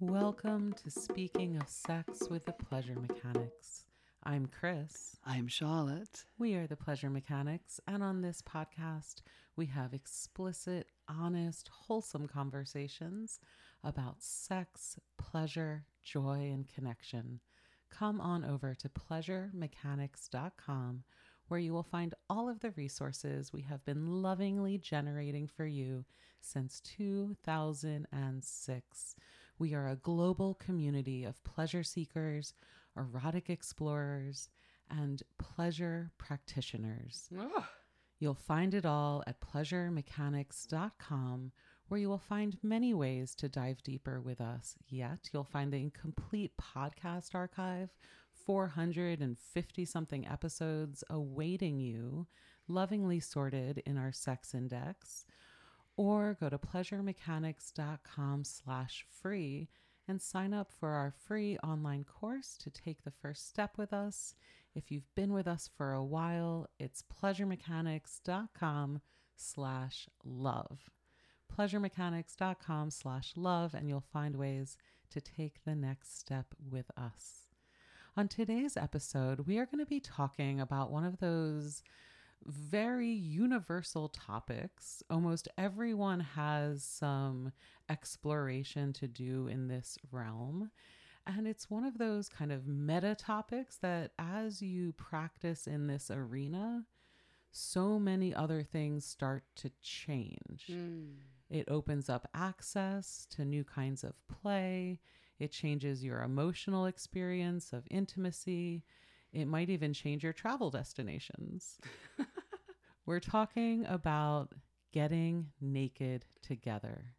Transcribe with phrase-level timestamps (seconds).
[0.00, 3.82] Welcome to Speaking of Sex with the Pleasure Mechanics.
[4.22, 5.16] I'm Chris.
[5.26, 6.24] I'm Charlotte.
[6.38, 9.22] We are the Pleasure Mechanics, and on this podcast,
[9.56, 13.40] we have explicit, honest, wholesome conversations
[13.82, 17.40] about sex, pleasure, joy, and connection.
[17.90, 21.02] Come on over to pleasuremechanics.com
[21.48, 26.04] where you will find all of the resources we have been lovingly generating for you
[26.40, 29.16] since 2006.
[29.58, 32.54] We are a global community of pleasure seekers,
[32.96, 34.48] erotic explorers,
[34.90, 37.28] and pleasure practitioners.
[38.20, 41.52] You'll find it all at pleasuremechanics.com,
[41.88, 44.76] where you will find many ways to dive deeper with us.
[44.88, 47.90] Yet, you'll find the complete podcast archive
[48.46, 52.26] 450 something episodes awaiting you,
[52.66, 55.24] lovingly sorted in our sex index,
[55.98, 59.68] or go to pleasuremechanics.com slash free
[60.06, 64.34] and sign up for our free online course to take the first step with us.
[64.74, 69.00] If you've been with us for a while, it's pleasuremechanics.com
[69.36, 70.78] slash love.
[71.52, 74.76] Pleasuremechanics.com slash love, and you'll find ways
[75.10, 77.48] to take the next step with us.
[78.16, 81.82] On today's episode, we are going to be talking about one of those
[82.46, 85.02] very universal topics.
[85.10, 87.52] Almost everyone has some
[87.88, 90.70] exploration to do in this realm.
[91.26, 96.10] And it's one of those kind of meta topics that, as you practice in this
[96.10, 96.86] arena,
[97.50, 100.66] so many other things start to change.
[100.70, 101.14] Mm.
[101.50, 105.00] It opens up access to new kinds of play.
[105.38, 108.84] It changes your emotional experience of intimacy.
[109.32, 111.78] It might even change your travel destinations.
[113.06, 114.54] We're talking about
[114.92, 117.14] getting naked together.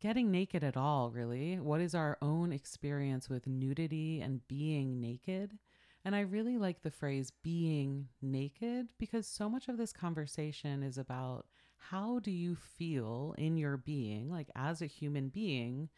[0.00, 1.58] Getting naked at all, really.
[1.58, 5.58] What is our own experience with nudity and being naked?
[6.04, 10.98] And I really like the phrase being naked because so much of this conversation is
[10.98, 11.46] about
[11.78, 15.88] how do you feel in your being, like as a human being,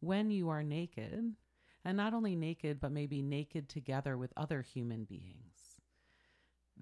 [0.00, 1.34] when you are naked,
[1.84, 5.80] and not only naked, but maybe naked together with other human beings.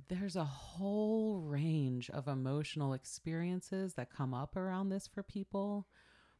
[0.08, 5.86] There's a whole range of emotional experiences that come up around this for people,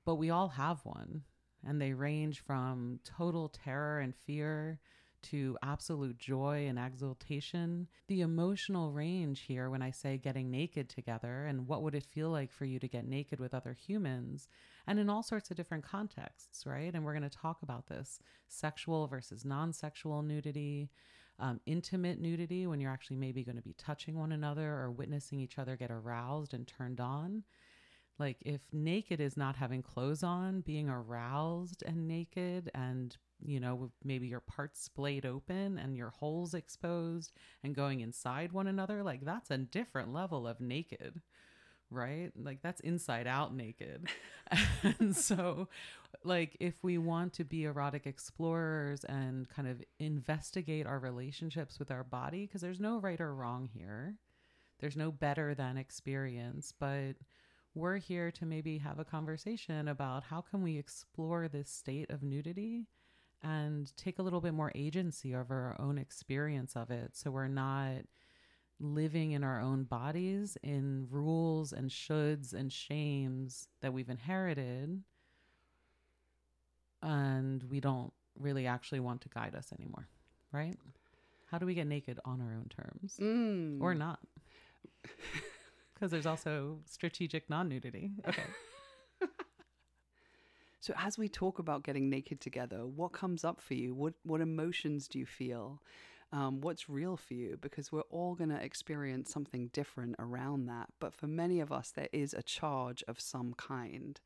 [0.05, 1.23] but we all have one.
[1.67, 4.81] And they range from total terror and fear
[5.25, 7.89] to absolute joy and exultation.
[8.09, 12.31] The emotional range here, when I say getting naked together, and what would it feel
[12.31, 14.49] like for you to get naked with other humans,
[14.87, 16.95] and in all sorts of different contexts, right?
[16.95, 20.91] And we're going to talk about this sexual versus non sexual nudity,
[21.39, 25.41] um, intimate nudity, when you're actually maybe going to be touching one another or witnessing
[25.41, 27.45] each other get aroused and turned on.
[28.21, 33.91] Like, if naked is not having clothes on, being aroused and naked and you know,
[34.05, 37.33] maybe your parts splayed open and your holes exposed
[37.65, 41.23] and going inside one another, like that's a different level of naked,
[41.91, 42.31] right?
[42.37, 44.09] Like that's inside out naked.
[44.83, 45.69] and so,
[46.23, 51.91] like, if we want to be erotic explorers and kind of investigate our relationships with
[51.91, 54.17] our body, because there's no right or wrong here,
[54.81, 57.15] there's no better than experience, but
[57.75, 62.23] we're here to maybe have a conversation about how can we explore this state of
[62.23, 62.87] nudity
[63.43, 67.11] and take a little bit more agency over our own experience of it.
[67.15, 68.03] So we're not
[68.81, 75.03] living in our own bodies in rules and shoulds and shames that we've inherited.
[77.03, 80.09] And we don't really actually want to guide us anymore,
[80.53, 80.77] right?
[81.51, 83.81] How do we get naked on our own terms mm.
[83.81, 84.21] or not?
[86.01, 88.13] Because there's also strategic non nudity.
[88.27, 88.43] Okay.
[90.81, 93.95] So as we talk about getting naked together, what comes up for you?
[93.95, 95.83] What what emotions do you feel?
[96.33, 97.59] Um, what's real for you?
[97.61, 100.89] Because we're all going to experience something different around that.
[101.01, 104.21] But for many of us, there is a charge of some kind.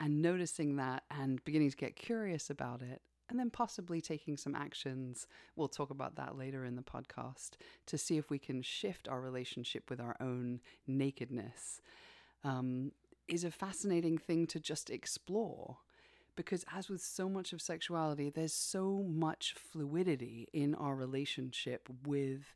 [0.00, 4.54] And noticing that and beginning to get curious about it and then possibly taking some
[4.54, 5.26] actions.
[5.56, 7.52] We'll talk about that later in the podcast
[7.86, 11.80] to see if we can shift our relationship with our own nakedness.
[12.44, 12.92] Um,
[13.28, 15.78] is a fascinating thing to just explore.
[16.34, 22.54] Because, as with so much of sexuality, there's so much fluidity in our relationship with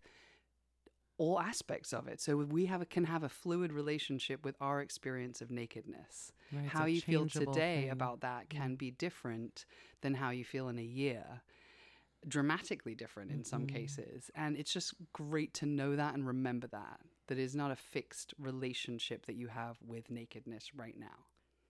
[1.18, 2.20] all aspects of it.
[2.20, 6.32] So we have a, can have a fluid relationship with our experience of nakedness.
[6.52, 7.90] Right, how you feel today thing.
[7.90, 8.76] about that can yeah.
[8.76, 9.64] be different
[10.02, 11.42] than how you feel in a year.
[12.28, 13.44] Dramatically different in mm-hmm.
[13.44, 14.30] some cases.
[14.34, 18.34] And it's just great to know that and remember that that is not a fixed
[18.38, 21.24] relationship that you have with nakedness right now.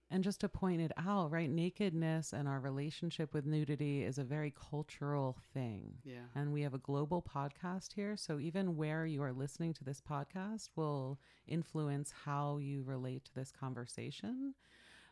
[0.08, 1.50] And just to point it out, right?
[1.50, 5.94] Nakedness and our relationship with nudity is a very cultural thing.
[6.04, 6.20] Yeah.
[6.34, 8.16] And we have a global podcast here.
[8.16, 11.18] So even where you are listening to this podcast will
[11.48, 14.54] influence how you relate to this conversation.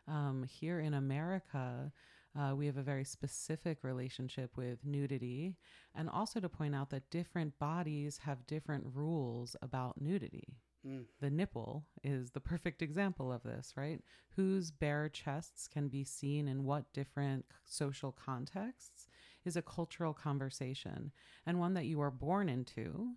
[0.07, 1.91] Um, here in America,
[2.39, 5.55] uh, we have a very specific relationship with nudity.
[5.93, 10.55] And also to point out that different bodies have different rules about nudity.
[10.85, 11.05] Mm.
[11.19, 14.01] The nipple is the perfect example of this, right?
[14.35, 19.07] Whose bare chests can be seen in what different social contexts
[19.45, 21.11] is a cultural conversation
[21.45, 23.13] and one that you are born into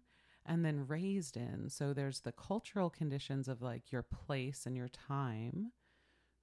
[0.47, 1.69] and then raised in.
[1.69, 5.73] So there's the cultural conditions of like your place and your time,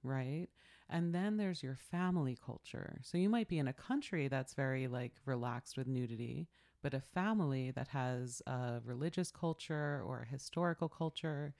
[0.02, 0.48] right?
[0.88, 3.00] And then there's your family culture.
[3.02, 6.48] So you might be in a country that's very like relaxed with nudity,
[6.86, 11.52] but a family that has a religious culture or a historical culture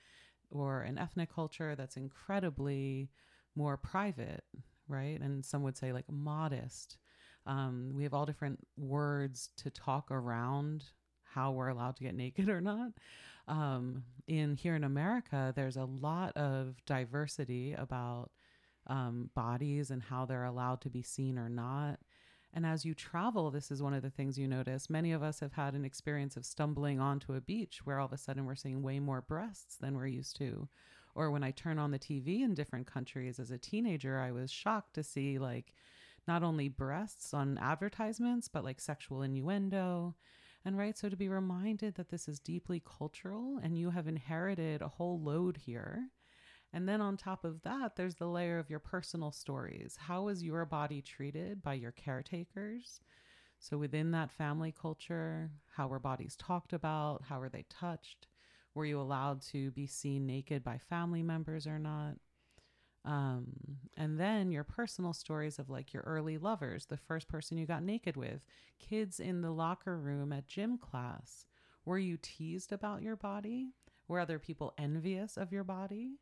[0.53, 3.11] or an ethnic culture that's incredibly
[3.57, 4.45] more private,
[4.87, 5.21] right?
[5.21, 6.99] And some would say like modest.
[7.45, 10.85] Um, we have all different words to talk around
[11.25, 12.93] how we're allowed to get naked or not.
[13.49, 18.31] Um, in here in America, there's a lot of diversity about
[18.87, 21.99] um, bodies and how they're allowed to be seen or not.
[22.57, 24.89] And as you travel, this is one of the things you notice.
[24.89, 28.15] Many of us have had an experience of stumbling onto a beach where all of
[28.15, 30.67] a sudden we're seeing way more breasts than we're used to.
[31.15, 34.51] Or when I turn on the TV in different countries as a teenager, I was
[34.51, 35.75] shocked to see like
[36.27, 40.15] not only breasts on advertisements, but like sexual innuendo.
[40.65, 44.81] And right, so to be reminded that this is deeply cultural and you have inherited
[44.81, 46.09] a whole load here
[46.73, 49.97] and then on top of that, there's the layer of your personal stories.
[49.99, 53.01] How is your body treated by your caretakers?
[53.59, 57.23] So within that family culture, how were bodies talked about?
[57.29, 58.27] How were they touched?
[58.75, 62.17] Were you allowed to be seen naked by family members or not?
[63.07, 63.47] Um,
[63.97, 67.85] and then your personal stories of like your early lovers, the first person you got
[67.85, 68.45] naked with,
[68.81, 71.47] kids in the locker room at gym class.
[71.85, 73.71] Were you teased about your body?
[74.09, 76.19] Were other people envious of your body?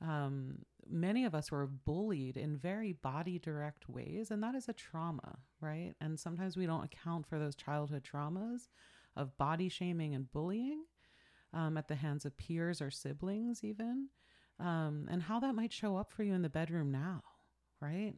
[0.00, 0.58] Um,
[0.88, 5.38] many of us were bullied in very body direct ways, and that is a trauma,
[5.60, 5.94] right?
[6.00, 8.68] And sometimes we don't account for those childhood traumas
[9.16, 10.84] of body shaming and bullying
[11.54, 14.08] um, at the hands of peers or siblings, even,
[14.60, 17.22] um, and how that might show up for you in the bedroom now,
[17.80, 18.14] right?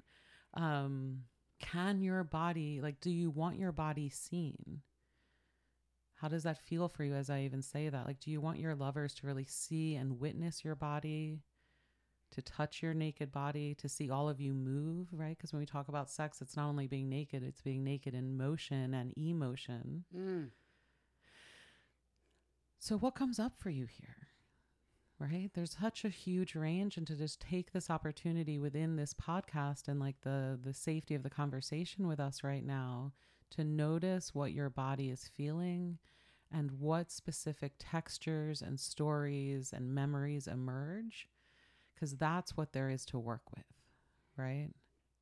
[0.55, 1.21] Um,
[1.61, 4.83] can your body, like, do you want your body seen?
[6.17, 8.07] How does that feel for you as I even say that?
[8.07, 11.39] Like, do you want your lovers to really see and witness your body?
[12.31, 15.37] To touch your naked body, to see all of you move, right?
[15.37, 18.37] Because when we talk about sex, it's not only being naked, it's being naked in
[18.37, 20.05] motion and emotion.
[20.15, 20.51] Mm.
[22.79, 24.29] So, what comes up for you here?
[25.19, 25.51] Right?
[25.53, 29.99] There's such a huge range, and to just take this opportunity within this podcast and
[29.99, 33.13] like the the safety of the conversation with us right now
[33.51, 35.99] to notice what your body is feeling
[36.53, 41.29] and what specific textures and stories and memories emerge
[41.99, 43.65] because that's what there is to work with,
[44.37, 44.69] right?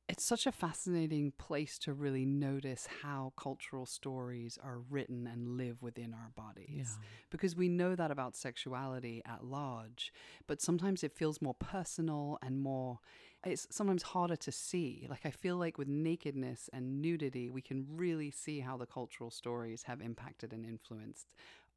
[0.09, 5.81] It's such a fascinating place to really notice how cultural stories are written and live
[5.81, 6.97] within our bodies.
[6.97, 7.07] Yeah.
[7.29, 10.13] Because we know that about sexuality at large,
[10.47, 12.99] but sometimes it feels more personal and more,
[13.43, 15.07] it's sometimes harder to see.
[15.09, 19.29] Like, I feel like with nakedness and nudity, we can really see how the cultural
[19.31, 21.27] stories have impacted and influenced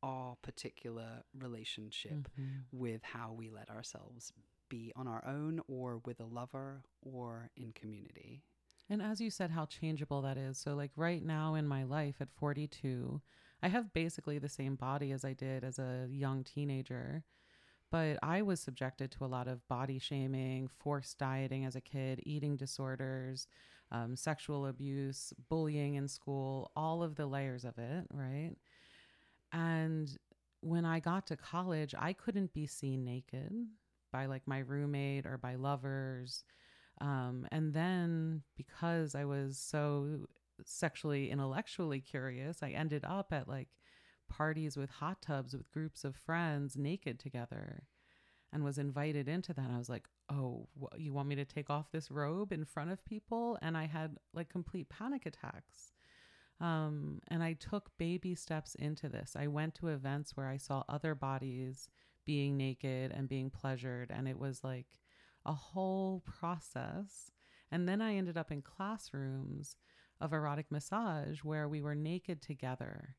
[0.05, 2.65] our particular relationship Mhm.
[2.71, 4.33] with how we let ourselves
[4.71, 8.43] be on our own or with a lover or in community.
[8.89, 10.59] And as you said, how changeable that is.
[10.59, 13.21] So, like right now in my life at 42,
[13.63, 17.23] I have basically the same body as I did as a young teenager.
[17.91, 22.21] But I was subjected to a lot of body shaming, forced dieting as a kid,
[22.25, 23.49] eating disorders,
[23.93, 28.55] um, sexual abuse, bullying in school, all of the layers of it, right?
[29.53, 30.17] And
[30.61, 33.53] when I got to college, I couldn't be seen naked
[34.11, 36.45] by like my roommate or by lovers.
[37.01, 40.27] Um, and then because I was so
[40.65, 43.69] sexually intellectually curious, I ended up at like
[44.29, 47.83] parties with hot tubs with groups of friends naked together
[48.53, 49.71] and was invited into that.
[49.73, 53.05] I was like, oh, you want me to take off this robe in front of
[53.05, 53.59] people?
[53.63, 55.93] And I had like complete panic attacks.
[56.61, 59.35] Um, and I took baby steps into this.
[59.39, 61.89] I went to events where I saw other bodies
[62.25, 64.11] being naked and being pleasured.
[64.15, 64.87] And it was like
[65.45, 67.31] a whole process.
[67.71, 69.77] And then I ended up in classrooms
[70.21, 73.17] of erotic massage where we were naked together.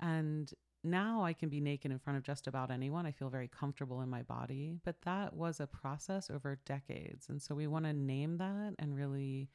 [0.00, 0.52] And
[0.84, 3.06] now I can be naked in front of just about anyone.
[3.06, 7.26] I feel very comfortable in my body, but that was a process over decades.
[7.28, 9.50] And so we want to name that and really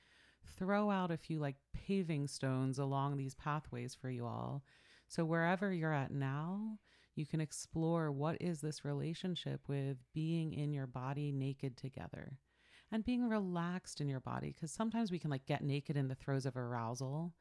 [0.58, 4.63] throw out a few like paving stones along these pathways for you all.
[5.08, 6.80] So wherever you're at now,
[7.15, 12.38] you can explore what is this relationship with being in your body naked together
[12.91, 16.15] and being relaxed in your body because sometimes we can like get naked in the
[16.15, 17.34] throes of arousal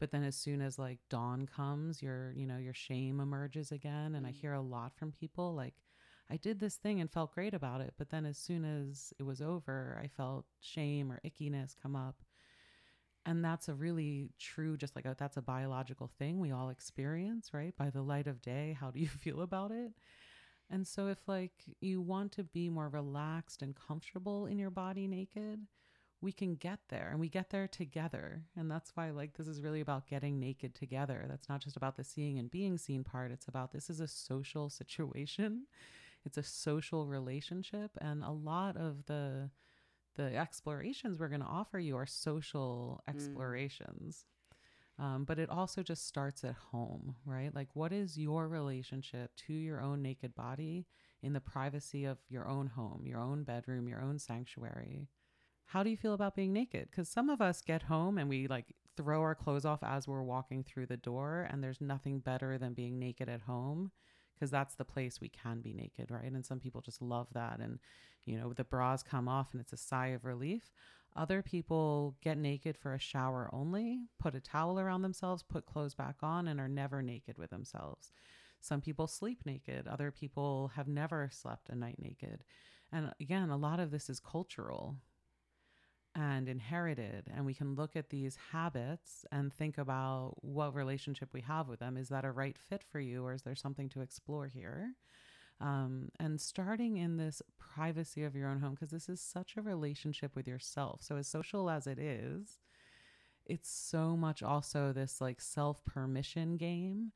[0.00, 4.14] but then as soon as like dawn comes your you know your shame emerges again
[4.14, 4.34] and i mm.
[4.34, 5.74] hear a lot from people like
[6.30, 9.22] i did this thing and felt great about it but then as soon as it
[9.22, 12.16] was over i felt shame or ickiness come up
[13.28, 17.52] and that's a really true just like a, that's a biological thing we all experience
[17.52, 19.92] right by the light of day how do you feel about it
[20.70, 25.06] and so if like you want to be more relaxed and comfortable in your body
[25.06, 25.60] naked
[26.20, 28.42] we can get there and we get there together.
[28.56, 31.24] And that's why, like, this is really about getting naked together.
[31.28, 33.30] That's not just about the seeing and being seen part.
[33.30, 35.66] It's about this is a social situation,
[36.24, 37.92] it's a social relationship.
[38.00, 39.50] And a lot of the,
[40.18, 43.14] the explorations we're going to offer you are social mm.
[43.14, 44.26] explorations.
[45.00, 45.04] Mm.
[45.04, 47.54] Um, but it also just starts at home, right?
[47.54, 50.86] Like, what is your relationship to your own naked body
[51.22, 55.08] in the privacy of your own home, your own bedroom, your own sanctuary?
[55.68, 56.88] how do you feel about being naked?
[56.90, 60.22] Because some of us get home and we like throw our clothes off as we're
[60.22, 63.92] walking through the door, and there's nothing better than being naked at home
[64.38, 66.30] because that's the place we can be naked, right?
[66.30, 67.58] And some people just love that.
[67.58, 67.78] And,
[68.24, 70.70] you know, the bras come off and it's a sigh of relief.
[71.16, 75.94] Other people get naked for a shower only, put a towel around themselves, put clothes
[75.94, 78.12] back on, and are never naked with themselves.
[78.60, 79.88] Some people sleep naked.
[79.88, 82.44] Other people have never slept a night naked.
[82.92, 84.96] And again, a lot of this is cultural
[86.18, 87.30] and inherited.
[87.34, 91.78] And we can look at these habits and think about what relationship we have with
[91.78, 91.96] them.
[91.96, 94.94] Is that a right fit for you, or is there something to explore here?
[95.60, 99.62] Um, and starting in this privacy of your own home, because this is such a
[99.62, 101.02] relationship with yourself.
[101.02, 102.58] So, as social as it is,
[103.46, 107.12] it's so much also this like self permission game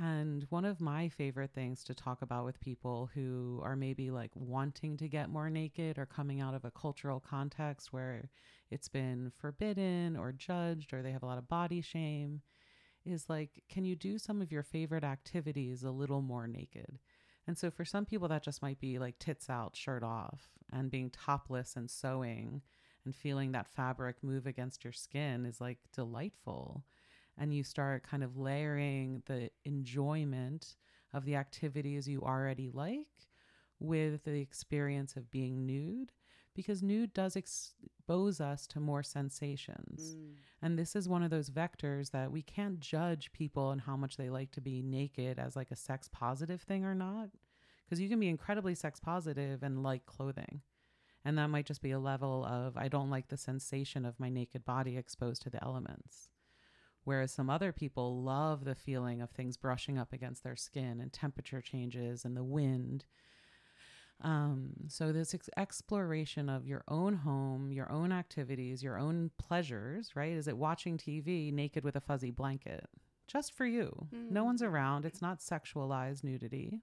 [0.00, 4.30] and one of my favorite things to talk about with people who are maybe like
[4.34, 8.30] wanting to get more naked or coming out of a cultural context where
[8.70, 12.42] it's been forbidden or judged or they have a lot of body shame
[13.04, 17.00] is like, can you do some of your favorite activities a little more naked?
[17.48, 20.90] And so for some people, that just might be like tits out, shirt off, and
[20.90, 22.62] being topless and sewing
[23.04, 26.84] and feeling that fabric move against your skin is like delightful
[27.38, 30.76] and you start kind of layering the enjoyment
[31.12, 33.06] of the activities you already like
[33.80, 36.12] with the experience of being nude
[36.58, 40.16] because nude does expose us to more sensations.
[40.16, 40.32] Mm.
[40.60, 44.16] And this is one of those vectors that we can't judge people and how much
[44.16, 47.28] they like to be naked as like a sex positive thing or not.
[47.84, 50.62] Because you can be incredibly sex positive and like clothing.
[51.24, 54.28] And that might just be a level of, I don't like the sensation of my
[54.28, 56.28] naked body exposed to the elements.
[57.08, 61.10] Whereas some other people love the feeling of things brushing up against their skin and
[61.10, 63.06] temperature changes and the wind.
[64.20, 70.14] Um, so, this ex- exploration of your own home, your own activities, your own pleasures,
[70.14, 70.34] right?
[70.34, 72.84] Is it watching TV naked with a fuzzy blanket?
[73.26, 74.08] Just for you.
[74.14, 74.30] Mm.
[74.30, 75.06] No one's around.
[75.06, 76.82] It's not sexualized nudity.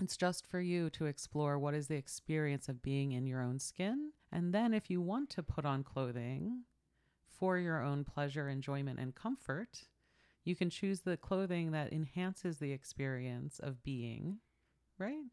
[0.00, 3.60] It's just for you to explore what is the experience of being in your own
[3.60, 4.10] skin.
[4.32, 6.64] And then, if you want to put on clothing,
[7.42, 9.82] for your own pleasure, enjoyment, and comfort,
[10.44, 14.38] you can choose the clothing that enhances the experience of being,
[14.96, 15.24] right?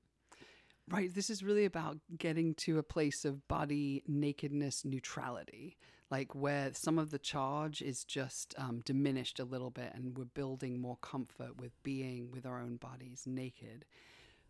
[0.89, 1.13] Right.
[1.13, 5.77] This is really about getting to a place of body nakedness neutrality,
[6.09, 10.25] like where some of the charge is just um, diminished a little bit and we're
[10.25, 13.85] building more comfort with being with our own bodies naked.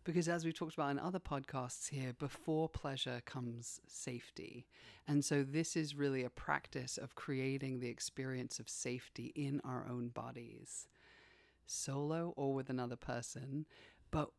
[0.04, 4.66] Because as we've talked about in other podcasts here, before pleasure comes safety.
[5.06, 9.86] And so this is really a practice of creating the experience of safety in our
[9.88, 10.88] own bodies,
[11.66, 13.66] solo or with another person.
[14.10, 14.30] But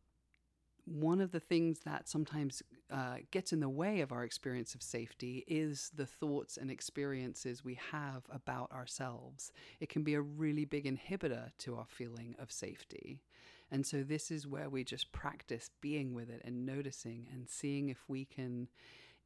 [0.84, 4.82] one of the things that sometimes uh, gets in the way of our experience of
[4.82, 9.52] safety is the thoughts and experiences we have about ourselves.
[9.78, 13.22] It can be a really big inhibitor to our feeling of safety.
[13.72, 17.88] And so this is where we just practice being with it and noticing and seeing
[17.88, 18.68] if we can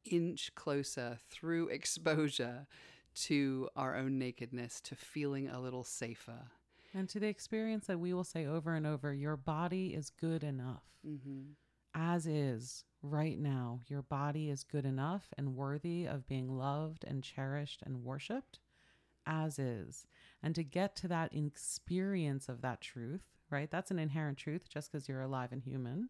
[0.05, 2.65] inch closer through exposure
[3.13, 6.47] to our own nakedness to feeling a little safer.
[6.93, 10.43] And to the experience that we will say over and over your body is good
[10.43, 10.83] enough.
[11.05, 11.41] Mm-hmm.
[11.93, 17.21] As is right now, your body is good enough and worthy of being loved and
[17.21, 18.59] cherished and worshiped
[19.27, 20.07] as is.
[20.41, 23.69] And to get to that experience of that truth, right?
[23.69, 26.09] That's an inherent truth just because you're alive and human.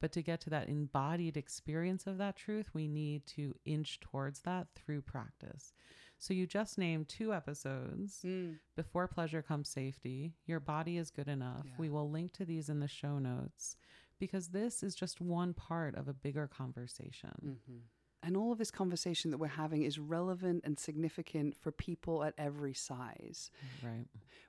[0.00, 4.40] But to get to that embodied experience of that truth, we need to inch towards
[4.40, 5.74] that through practice.
[6.18, 8.20] So you just named two episodes.
[8.24, 8.56] Mm.
[8.76, 10.32] Before pleasure comes safety.
[10.46, 11.64] Your body is good enough.
[11.66, 11.72] Yeah.
[11.78, 13.76] We will link to these in the show notes
[14.18, 17.58] because this is just one part of a bigger conversation.
[17.66, 17.78] hmm
[18.22, 22.34] And all of this conversation that we're having is relevant and significant for people at
[22.36, 23.50] every size.
[23.82, 24.06] Right.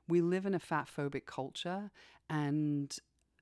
[0.07, 1.89] We live in a fat phobic culture,
[2.29, 2.93] and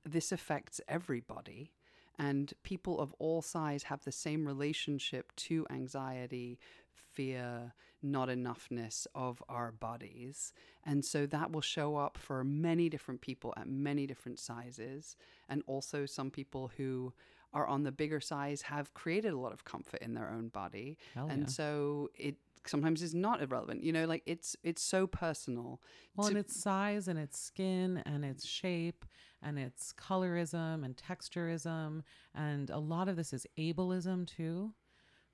[0.04, 1.72] this affects everybody.
[2.18, 6.58] And people of all size have the same relationship to anxiety,
[6.92, 7.72] fear,
[8.02, 10.52] not enoughness of our bodies.
[10.84, 15.16] And so that will show up for many different people at many different sizes.
[15.48, 17.12] And also, some people who
[17.52, 20.98] are on the bigger size have created a lot of comfort in their own body.
[21.14, 21.48] Hell and yeah.
[21.48, 23.82] so it sometimes is not irrelevant.
[23.82, 25.80] You know, like it's it's so personal.
[26.16, 29.04] Well, to- and its size and its skin and its shape
[29.42, 32.02] and its colorism and texturism.
[32.34, 34.74] And a lot of this is ableism too,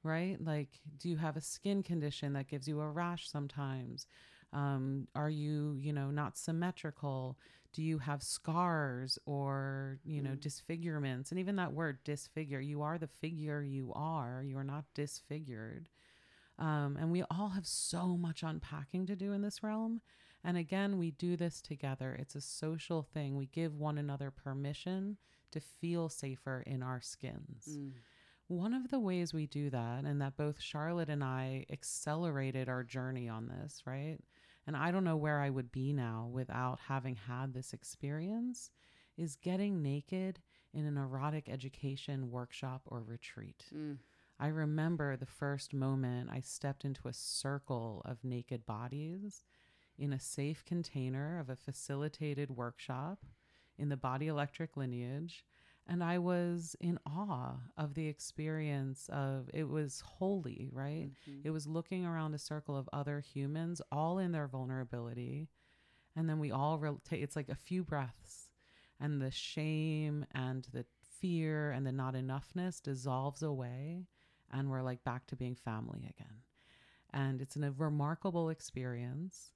[0.02, 0.37] right?
[0.42, 4.06] Like, do you have a skin condition that gives you a rash sometimes?
[4.52, 7.37] Um, are you, you know, not symmetrical?
[7.76, 10.40] Do you have scars or, you know, Mm.
[10.40, 11.30] disfigurements?
[11.30, 14.42] And even that word disfigure, you are the figure you are.
[14.42, 15.90] You are not disfigured.
[16.59, 20.00] Um, and we all have so much unpacking to do in this realm.
[20.42, 22.14] And again, we do this together.
[22.18, 23.37] It's a social thing.
[23.37, 25.18] We give one another permission
[25.50, 27.66] to feel safer in our skins.
[27.68, 27.92] Mm.
[28.49, 32.85] One of the ways we do that, and that both Charlotte and I accelerated our
[32.85, 34.18] journey on this, right?
[34.66, 38.70] And I don't know where I would be now without having had this experience,
[39.16, 40.40] is getting naked
[40.75, 43.64] in an erotic education workshop or retreat.
[43.75, 43.99] Mm.
[44.38, 49.44] I remember the first moment I stepped into a circle of naked bodies
[49.99, 53.25] in a safe container of a facilitated workshop
[53.78, 55.44] in the body electric lineage.
[55.88, 61.11] And I was in awe of the experience of it was holy, right?
[61.28, 61.43] Mhm.
[61.45, 65.49] It was looking around a circle of other humans, all in their vulnerability.
[66.16, 68.50] And then we all rotate, it's like a few breaths,
[68.99, 74.06] and the shame and the fear and the not enoughness dissolves away.
[74.50, 76.43] And we're like back to being family again.
[77.10, 79.52] And it's an, a remarkable experience.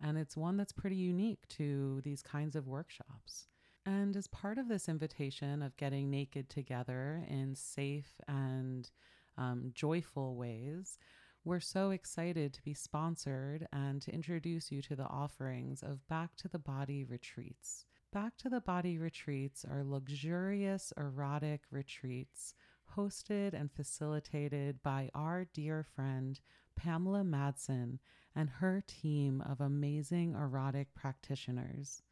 [0.00, 3.48] And it's one that's pretty unique to these kinds of workshops.
[3.86, 8.90] And as part of this invitation of getting naked together in safe and
[9.36, 10.98] um, joyful ways,
[11.44, 16.34] we're so excited to be sponsored and to introduce you to the offerings of Back
[16.36, 17.84] to the Body retreats.
[18.10, 22.54] Back to the Body retreats are luxurious erotic retreats
[22.96, 26.40] hosted and facilitated by our dear friend
[26.76, 27.98] Pamela Madsen
[28.34, 32.02] and her team of amazing erotic practitioners.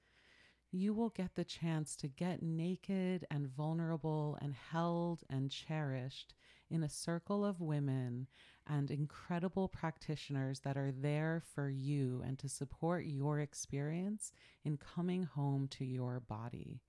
[0.74, 6.34] You will get the chance to get naked and vulnerable and held and cherished
[6.70, 8.26] in a circle of women
[8.66, 14.32] and incredible practitioners that are there for you and to support your experience
[14.64, 16.80] in coming home to your body.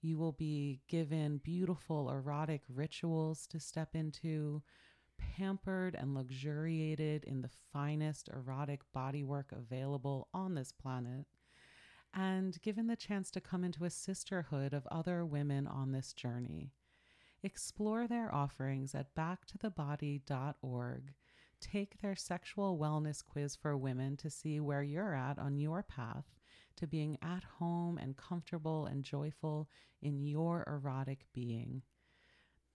[0.00, 4.62] You will be given beautiful erotic rituals to step into,
[5.16, 11.26] pampered and luxuriated in the finest erotic bodywork available on this planet,
[12.14, 16.72] and given the chance to come into a sisterhood of other women on this journey.
[17.42, 21.14] Explore their offerings at backtothebody.org.
[21.60, 26.26] Take their sexual wellness quiz for women to see where you're at on your path
[26.76, 29.68] to being at home and comfortable and joyful
[30.00, 31.82] in your erotic being.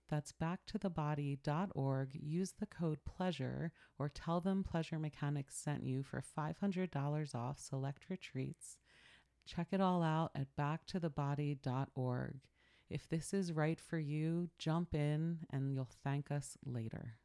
[0.10, 2.10] That's backtothebody.org.
[2.14, 8.10] Use the code PLEASURE or tell them Pleasure Mechanics sent you for $500 off select
[8.10, 8.78] retreats.
[9.48, 12.40] Check it all out at backtothebody.org.
[12.90, 17.16] If this is right for you, jump in and you'll thank us later.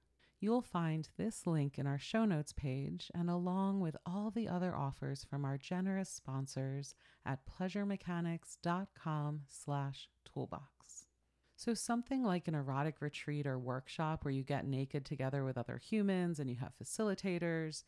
[0.40, 4.74] You'll find this link in our show notes page and along with all the other
[4.74, 11.06] offers from our generous sponsors at pleasuremechanics.com slash toolbox.
[11.54, 15.78] So something like an erotic retreat or workshop where you get naked together with other
[15.78, 17.84] humans and you have facilitators,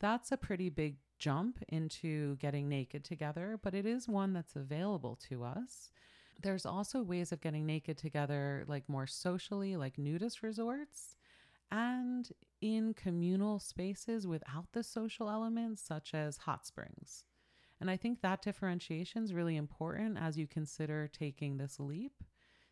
[0.00, 5.18] that's a pretty big jump into getting naked together, but it is one that's available
[5.28, 5.90] to us.
[6.42, 11.16] There's also ways of getting naked together, like more socially, like nudist resorts,
[11.70, 17.24] and in communal spaces without the social elements, such as hot springs.
[17.80, 22.22] And I think that differentiation is really important as you consider taking this leap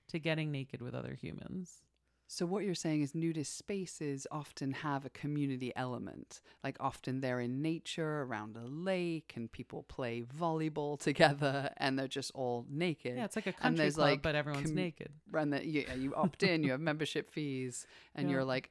[0.09, 1.83] to getting naked with other humans.
[2.29, 6.41] So what you're saying is nudist spaces often have a community element.
[6.65, 12.09] Like often they're in nature around a lake and people play volleyball together and they're
[12.09, 13.17] just all naked.
[13.17, 15.11] Yeah, it's like a country there's, club, like, but everyone's com- naked.
[15.33, 18.35] And that you, you opt in, you have membership fees and Yeah.
[18.35, 18.71] you're like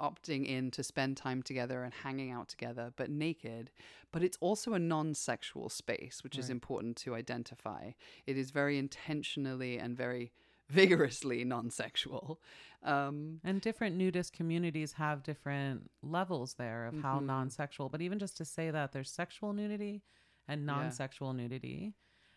[0.00, 3.70] opting in to spend time together and hanging out together but naked
[4.10, 7.92] but it's also a non-sexual space which is important to identify
[8.26, 10.32] it is very intentionally and very
[10.68, 12.40] vigorously non-sexual
[12.82, 17.26] um And different nudist communities have different levels there of how Mhm.
[17.26, 20.02] non sexual, but even just to say that there's sexual nudity
[20.46, 21.94] and non sexual nudity.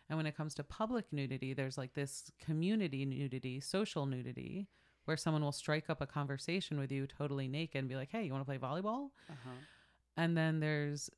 [0.08, 4.68] And when it comes to public nudity, there's like this community nudity, social nudity,
[5.04, 8.24] where someone will strike up a conversation with you totally naked and be like, hey,
[8.24, 9.10] you want to play volleyball?
[9.30, 9.60] uh-huh.
[10.16, 11.10] And then there's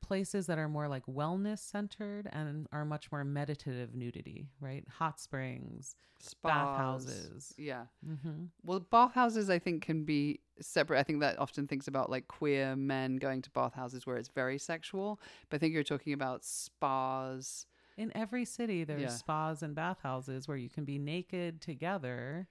[0.00, 4.84] places that are more like wellness centered and are much more meditative nudity, right?
[4.98, 6.68] Hot springs, Spas.
[6.76, 7.54] bathhouses.
[7.56, 12.10] yeah hmm well bathhouses i think can be separate i think that often thinks about
[12.10, 16.12] like queer men going to bathhouses where it's very sexual but i think you're talking
[16.12, 19.08] about spas In every city, there's Yeah.
[19.08, 22.48] spas and bathhouses where you can be naked together,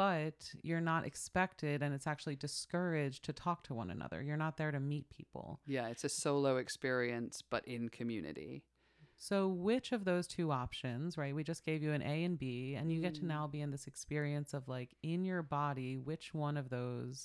[0.00, 4.22] but you're not expected and it's actually discouraged to talk to one another.
[4.22, 5.60] You're not there to meet people.
[5.66, 8.62] yeah it's a solo experience but in community
[9.22, 11.34] So, which of those two options, right?
[11.38, 13.32] We just gave you an A and B, and you get to Mm.
[13.34, 17.16] now be in this experience of like in your body, which one of those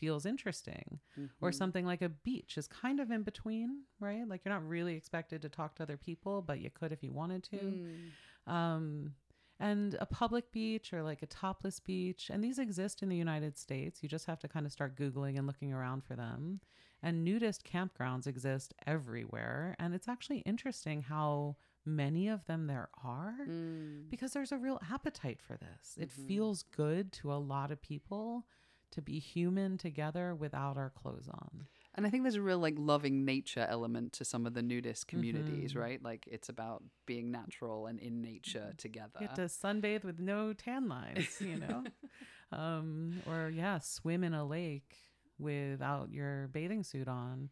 [0.00, 1.00] feels interesting?
[1.42, 1.54] Or Mhm.
[1.60, 4.24] something like a beach is kind of in between, right?
[4.30, 7.12] Like you're not really expected to talk to other people, but you could if you
[7.22, 7.56] wanted to.
[7.56, 8.52] Mm.
[8.60, 9.14] um,
[9.60, 12.30] and a public beach or like a topless beach.
[12.32, 14.02] And these exist in the United States.
[14.02, 16.60] You just have to kind of start Googling and looking around for them.
[17.02, 19.76] And nudist campgrounds exist everywhere.
[19.78, 24.08] And it's actually interesting how many of them there are Mm.
[24.10, 25.96] because there's a real appetite for this.
[25.98, 26.26] It Mhm.
[26.26, 28.46] feels good to a lot of people
[28.90, 31.68] to be human together without our clothes on.
[31.94, 35.08] And I think there's a real like loving nature element to some of the nudist
[35.08, 35.80] communities, Mhm.
[35.80, 36.02] right?
[36.02, 39.10] Like it's about being natural and in nature together.
[39.20, 41.84] You get to sunbathe with no tan lines, you know?
[42.52, 44.96] um, or, yeah, swim in a lake
[45.38, 47.50] without your bathing suit on.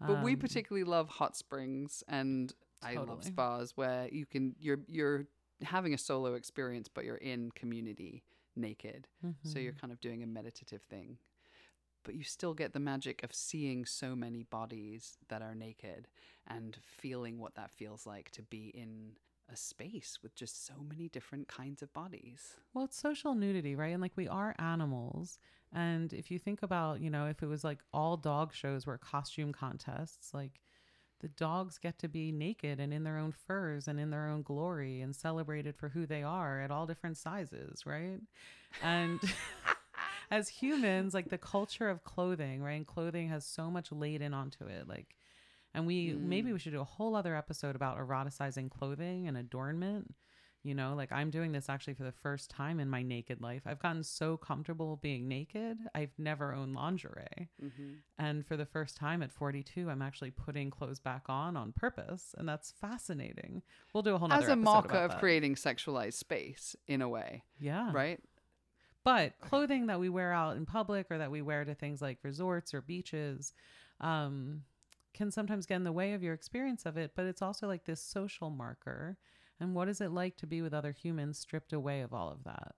[0.00, 4.80] but we Um, particularly love hot springs and I love spas where you can you're
[4.86, 5.26] you're
[5.62, 8.22] having a solo experience but you're in community
[8.54, 9.08] naked.
[9.42, 9.80] So you're mhm.
[9.80, 11.18] kind of doing a meditative thing.
[12.08, 16.08] But you still get the magic of seeing so many bodies that are naked
[16.46, 19.10] and feeling what that feels like to be in
[19.52, 22.54] a space with just so many different kinds of bodies.
[22.72, 23.92] Well, it's social nudity, right?
[23.92, 25.38] And like we are animals.
[25.70, 28.96] And if you think about, you know, if it was like all dog shows were
[28.96, 30.62] costume contests, like
[31.20, 34.40] the dogs get to be naked and in their own furs and in their own
[34.40, 38.20] glory and celebrated for who they are at all different sizes, right?
[38.82, 39.20] And
[40.30, 42.74] as humans, like the culture of clothing, right?
[42.74, 44.88] And clothing has so much laid in onto it.
[44.88, 45.14] Like,
[45.74, 46.54] and we maybe Mm.
[46.54, 50.14] we should do a whole other episode about eroticizing clothing and adornment.
[50.64, 53.62] You know, like I'm doing this actually for the first time in my naked life.
[53.64, 55.78] I've gotten so comfortable being naked.
[55.94, 57.48] I've never owned lingerie.
[57.62, 57.92] Mm-hmm.
[58.18, 62.34] And for the first time at 42, I'm actually putting clothes back on on purpose.
[62.36, 63.62] And that's fascinating.
[63.94, 65.20] We'll do a whole nother As a marker of that.
[65.20, 67.90] creating sexualized space, in a way, Yeah.
[67.92, 68.20] right?
[69.08, 72.18] But clothing that we wear out in public or that we wear to things like
[72.22, 73.54] resorts or beaches
[74.02, 74.64] um,
[75.14, 77.12] can sometimes get in the way of your experience of it.
[77.16, 79.16] But it's also like this social marker.
[79.60, 82.44] And what is it like to be with other humans stripped away of all of
[82.44, 82.74] that?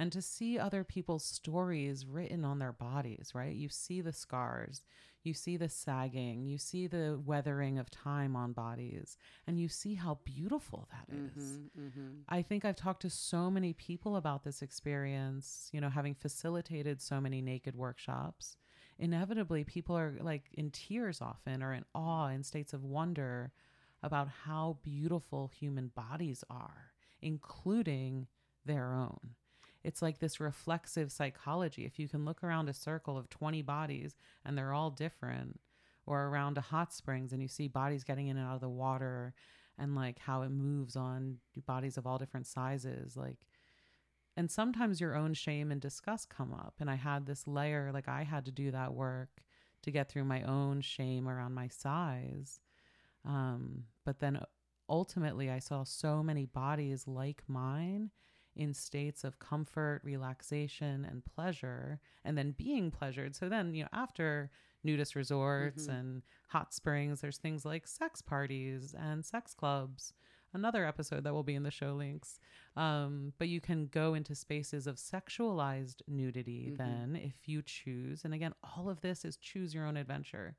[0.00, 3.54] And to see other people's stories written on their bodies, right?
[3.54, 4.82] You see the scars,
[5.24, 9.94] you see the sagging, you see the weathering of time on bodies, and you see
[9.94, 11.42] how beautiful that is.
[11.42, 12.08] Mm-hmm, mm-hmm.
[12.30, 17.02] I think I've talked to so many people about this experience, you know, having facilitated
[17.02, 18.56] so many naked workshops.
[18.98, 23.52] Inevitably, people are like in tears often or in awe in states of wonder
[24.02, 28.28] about how beautiful human bodies are, including
[28.64, 29.34] their own.
[29.82, 31.84] It's like this reflexive psychology.
[31.84, 34.14] If you can look around a circle of 20 bodies
[34.44, 35.60] and they're all different,
[36.06, 38.68] or around a hot springs and you see bodies getting in and out of the
[38.68, 39.32] water
[39.78, 43.38] and like how it moves on bodies of all different sizes like
[44.36, 48.08] and sometimes your own shame and disgust come up and i had this layer like
[48.08, 49.42] i had to do that work
[49.82, 52.60] to get through my own shame around my size
[53.24, 54.40] um, but then
[54.88, 58.10] ultimately i saw so many bodies like mine
[58.60, 63.88] in states of comfort relaxation and pleasure and then being pleasured so then you know
[63.92, 64.50] after
[64.84, 65.98] nudist resorts Mhm.
[65.98, 70.12] and hot springs there's things like sex parties and sex clubs
[70.52, 72.40] another episode that will be in the show links.
[72.76, 76.76] Um, but you can go into spaces of sexualized nudity Mhm.
[76.76, 78.24] then if you choose.
[78.24, 80.56] And again, all of this is choose your own adventure.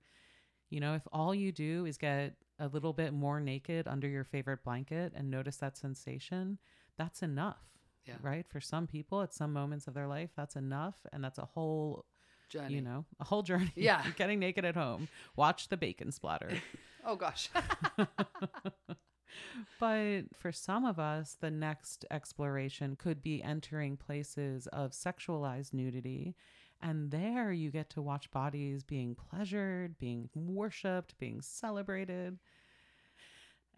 [0.69, 4.23] You know, if all you do is get a little bit more naked under your
[4.23, 6.57] favorite blanket and notice that sensation,
[6.95, 7.80] that's enough.
[8.05, 8.15] Yeah.
[8.21, 8.45] Right?
[8.49, 10.95] For some people at some moments of their life, that's enough.
[11.13, 12.05] And that's a whole,
[12.49, 12.75] Journey.
[12.75, 13.71] you know, a whole journey.
[13.75, 14.03] Yeah.
[14.17, 15.07] Getting naked at home.
[15.35, 16.51] Watch the bacon splatter.
[17.03, 17.49] Oh gosh.
[19.79, 26.35] but for some of us, the next exploration could be entering places of sexualized nudity.
[26.79, 32.37] And there you get to watch bodies being pleasured, being worshiped, being celebrated.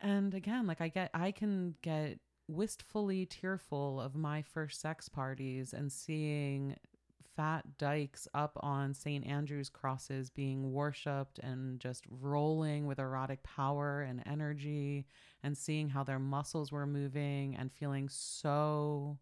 [0.02, 5.74] And again, like I get, I can get wistfully tearful of my first sex parties
[5.74, 6.76] and seeing
[7.36, 9.26] fat dykes up on St.
[9.26, 15.06] Andrew's crosses being worshipped and just rolling with erotic power and energy
[15.42, 19.18] and seeing how their muscles were moving and feeling so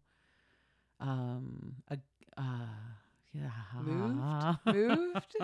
[1.00, 1.96] um uh,
[2.36, 2.66] uh
[3.32, 3.50] yeah
[3.82, 4.56] Moved?
[4.66, 5.36] Moved?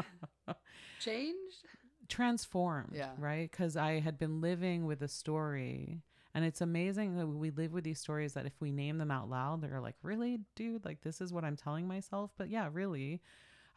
[1.00, 1.64] Changed?
[2.08, 3.10] transformed Yeah.
[3.18, 6.00] right because i had been living with a story
[6.34, 9.28] and it's amazing that we live with these stories that if we name them out
[9.28, 10.84] loud they're like really dude?
[10.84, 12.30] Like this is what i'm telling myself?
[12.36, 13.20] But yeah really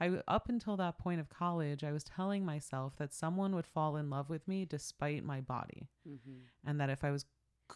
[0.02, 3.96] i up until that point of college i was telling myself that someone would fall
[3.96, 5.88] in love with me despite my body.
[6.08, 6.40] Mm-hmm.
[6.66, 7.26] and that if i was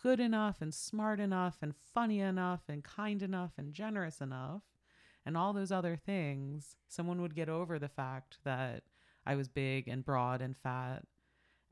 [0.01, 4.63] good enough and smart enough and funny enough and kind enough and generous enough
[5.25, 8.83] and all those other things someone would get over the fact that
[9.25, 11.03] i was big and broad and fat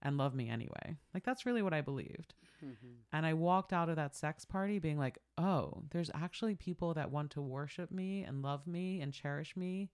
[0.03, 2.87] and love me anyway like that's really what i believed Mm-hmm.
[3.11, 7.11] and I walked out of that sex party being like, oh, there's actually people that
[7.11, 9.89] want to worship me and love me and cherish me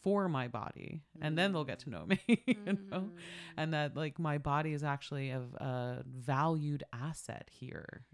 [0.00, 1.02] for my body.
[1.20, 2.98] And then they'll get to know me, you know?
[2.98, 3.16] Mm-hmm.
[3.56, 8.04] And that like my body is actually a, a valued asset here.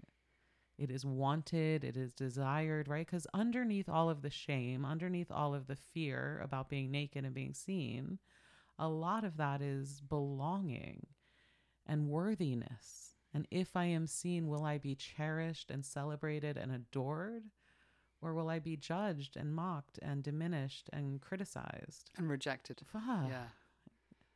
[0.78, 3.06] It is wanted, it is desired, right?
[3.06, 7.34] Because underneath all of the shame, underneath all of the fear about being naked and
[7.34, 8.18] being seen,
[8.78, 11.06] a lot of that is belonging
[11.86, 13.14] and worthiness.
[13.32, 17.44] And if I am seen, will I be cherished and celebrated and adored?
[18.22, 22.10] Or will I be judged and mocked and diminished and criticized?
[22.18, 22.80] And rejected.
[22.92, 23.02] Fuck.
[23.28, 23.44] Yeah.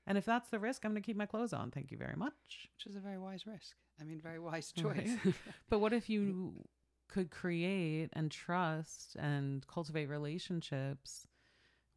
[0.06, 1.70] And if that's the risk, I'm going to keep my clothes on.
[1.70, 2.68] Thank you very much.
[2.76, 3.74] Which is a very wise risk.
[4.00, 5.04] I mean, very wise Right.
[5.06, 5.34] choice.
[5.68, 6.64] But what if you
[7.08, 11.26] could create and trust and cultivate relationships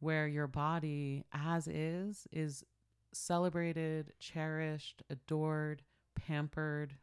[0.00, 2.64] where your body, as is, is
[3.12, 5.82] celebrated, cherished, adored,
[6.14, 6.94] pampered,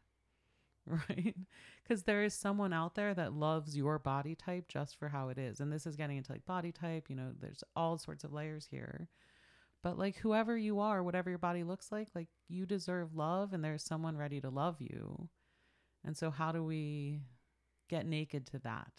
[0.86, 1.36] right?
[1.82, 5.38] Because there is someone out there that loves your body type just for how it
[5.38, 5.60] is.
[5.60, 8.66] And this is getting into like body type, you know, there's all sorts of layers
[8.70, 9.08] here.
[9.82, 13.64] But like whoever you are, whatever your body looks like, like you deserve love and
[13.64, 15.28] there's someone ready to love you.
[16.04, 17.22] And so how do we
[17.88, 18.92] get naked to that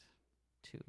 [0.64, 0.84] too?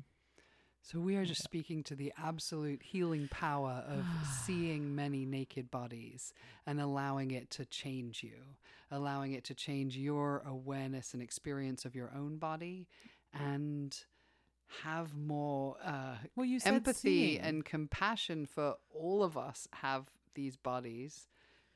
[0.83, 4.05] So we are just speaking to the absolute healing power of
[4.47, 6.33] seeing many naked bodies
[6.67, 8.37] and allowing it to change you,
[8.91, 12.87] allowing it to change your awareness and experience of your own body
[13.35, 13.97] and
[14.83, 17.41] have more uh, Well, you empathy seeing.
[17.41, 21.27] and compassion for all of us have these bodies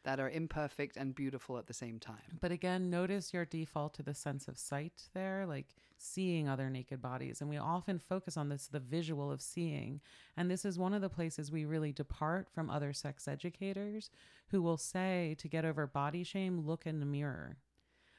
[0.05, 2.39] that are imperfect and beautiful at the same time.
[2.41, 7.01] But again, notice your default to the sense of sight there, like seeing other naked
[7.01, 7.41] bodies.
[7.41, 10.01] And we often focus on this, the visual of seeing.
[10.37, 14.11] And this is one of the places we really depart from other sex educators
[14.49, 17.59] who will say to get over body shame, look in the mirror.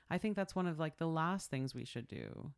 [0.09, 2.51] I think that's one of like the last things we should do.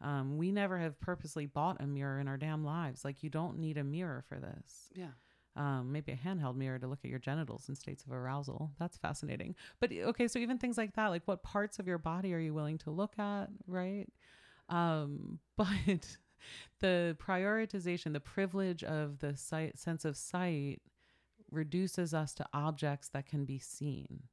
[0.00, 3.04] Um, we never have purposely bought a mirror in our damn lives.
[3.04, 5.12] Like, you don't need a mirror for this Yeah.
[5.56, 8.72] Um, maybe a handheld mirror to look at your genitals in states of arousal.
[8.78, 9.54] That's fascinating.
[9.80, 12.54] But okay, so even things like that, like what parts of your body are you
[12.54, 14.06] willing to look at, right?
[14.68, 16.16] Um, but
[16.80, 20.80] the prioritization, the privilege of the sight, sense of sight
[21.50, 24.24] reduces us to objects that can be seen.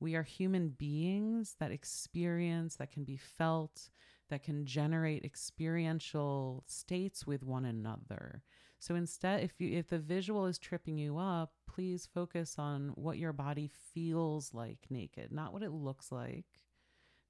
[0.00, 3.88] We are human beings that experience, that can be felt,
[4.28, 8.42] that can generate experiential states with one another.
[8.82, 13.16] So instead, if you if the visual is tripping you up, please focus on what
[13.16, 16.64] your body feels like naked, not what it looks like.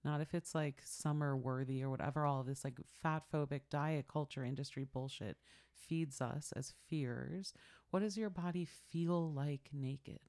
[0.03, 4.43] Not if it's like summer worthy or whatever all this like fat phobic diet culture
[4.43, 5.37] industry bullshit
[5.75, 7.53] feeds us as fears.
[7.91, 10.21] What does your body feel like naked?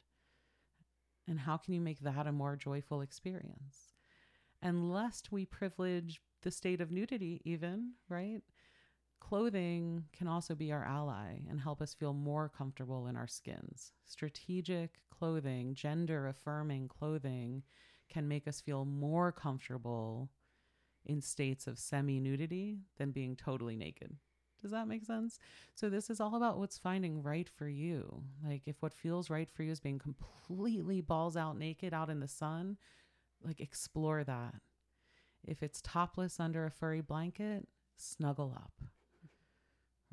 [1.26, 3.94] And how can you make that a more joyful experience?
[4.62, 8.42] And lest we privilege the state of nudity, even, right?
[9.30, 13.94] Clothing can also be our ally and help us feel more comfortable in our skins.
[14.06, 17.64] Strategic clothing, gender affirming clothing
[18.10, 20.30] can make us feel more comfortable
[21.06, 24.18] in states of semi nudity than being totally naked.
[24.62, 25.40] Does that make sense?
[25.74, 28.24] So, this is all about what's finding right for you.
[28.46, 32.20] Like, if what feels right for you is being completely balls out naked out in
[32.20, 32.78] the sun,
[33.42, 34.56] like, explore that.
[35.46, 38.74] If it's topless under a furry blanket, snuggle up.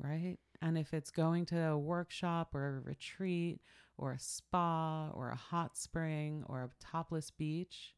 [0.01, 0.37] Right?
[0.61, 3.61] And if it's going to a workshop or a retreat
[3.97, 7.93] or a spa or a hot spring or a topless beach,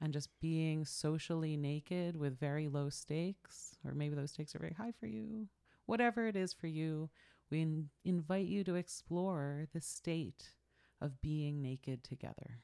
[0.00, 4.74] and just being socially naked with very low stakes, or maybe those stakes are very
[4.76, 5.48] high for you,
[5.86, 7.08] whatever it is for you,
[7.50, 10.54] we in- invite you to explore the state
[11.00, 12.60] of being naked together.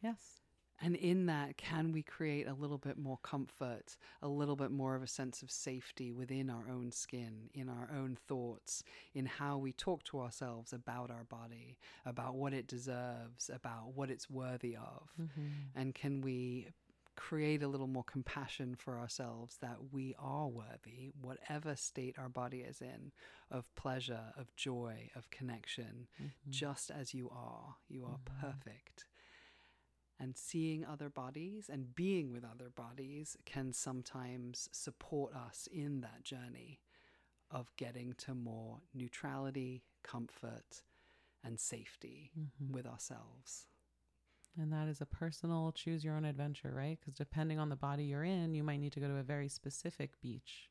[0.00, 0.40] Yes.
[0.80, 4.94] And in that, can we create a little bit more comfort, a little bit more
[4.94, 9.58] of a sense of safety within our own skin, in our own thoughts, in how
[9.58, 14.76] we talk to ourselves about our body, about what it deserves, about what it's worthy
[14.76, 15.08] of?
[15.20, 15.50] Mm-hmm.
[15.74, 16.68] And can we
[17.16, 22.60] create a little more compassion for ourselves that we are worthy, whatever state our body
[22.60, 23.10] is in,
[23.50, 26.50] of pleasure, of joy, of connection, Mm-hmm.
[26.50, 27.74] just as you are?
[27.88, 28.40] You are Mhm.
[28.40, 29.06] perfect
[30.20, 36.24] and seeing other bodies and being with other bodies can sometimes support us in that
[36.24, 36.80] journey
[37.50, 40.82] of getting to more neutrality, comfort,
[41.42, 42.70] and safety Mhm.
[42.72, 43.66] with ourselves.
[44.56, 46.98] And that is a personal choose your own adventure, right?
[46.98, 49.48] Because depending on the body you're in, you might need to go to a very
[49.48, 50.68] specific beach,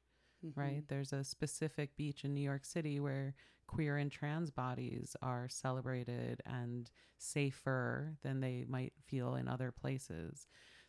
[0.56, 0.84] right?
[0.84, 0.88] Mhm.
[0.88, 3.34] There's a specific beach in New York City where
[3.68, 10.48] queer and trans bodies are celebrated and safer than they might feel in other places.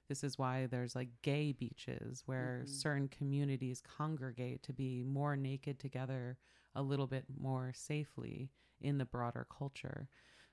[0.08, 2.66] This is why there's like gay beaches where Mhm.
[2.66, 6.38] certain communities congregate to be more naked together
[6.74, 10.08] a little bit more safely in the broader culture.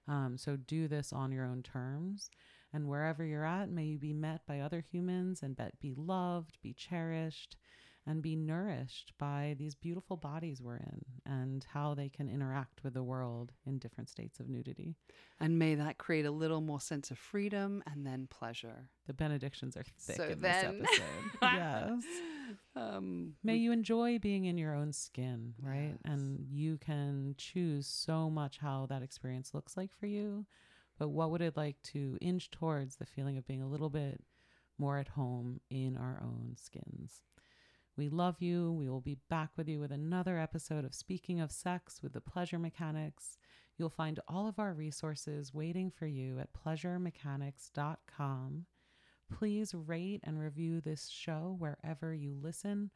[0.08, 2.30] Um, so do this on your own terms.
[2.74, 6.74] And wherever you're at, may you be met by other humans and be loved, be
[6.74, 7.58] cherished,
[8.08, 12.94] and be nourished by these beautiful bodies we're in and how they can interact with
[12.94, 14.96] the world in different states of nudity.
[15.40, 18.90] And may that create a little more sense of freedom and then pleasure.
[19.08, 21.00] The benedictions are thick So in then- this
[21.42, 21.42] episode.
[21.42, 22.04] yes.
[22.76, 25.94] Um, May you enjoy being in your own skin, right?
[25.94, 26.00] Yes.
[26.06, 30.46] And you can choose so much how that experience looks like for you.
[31.00, 34.22] But what would it like to inch towards the feeling of being a little bit
[34.78, 37.20] more at home in our own skins?
[37.98, 38.74] We love you.
[38.74, 42.20] We will be back with you with another episode of Speaking of Sex with the
[42.20, 43.38] Pleasure Mechanics.
[43.78, 48.66] You'll find all of our resources waiting for you at pleasuremechanics.com.
[49.34, 52.92] Please rate and review this show wherever you listen.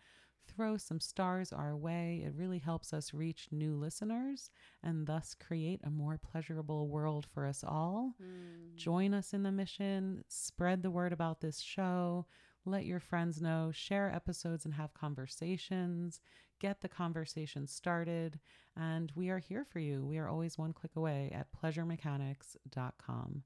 [0.54, 2.22] Throw some stars our way.
[2.26, 4.50] It really helps us reach new listeners
[4.84, 8.16] and thus create a more pleasurable world for us all.
[8.22, 8.76] Mm.
[8.76, 12.26] Join us in the mission, spread the word about this show,
[12.66, 16.20] let your friends know, share episodes and have conversations,
[16.60, 18.40] get the conversation started.
[18.76, 20.06] And we are here for you.
[20.06, 23.44] We are always one click away at pleasuremechanics.com.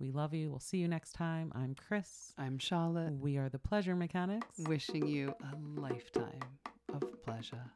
[0.00, 0.50] We love you.
[0.50, 1.52] We'll see you next time.
[1.54, 2.32] I'm Chris.
[2.36, 4.58] I'm Charlotte, We are the Pleasure Mechanics.
[4.66, 6.40] wishing you a lifetime
[6.92, 7.70] of pleasure.